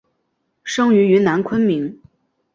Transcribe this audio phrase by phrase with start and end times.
[0.63, 1.95] 生于云南昆明。